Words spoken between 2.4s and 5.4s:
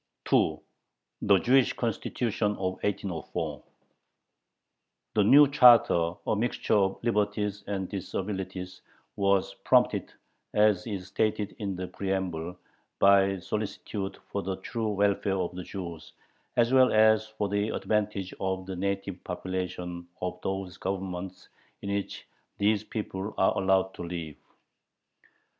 OF 1804 The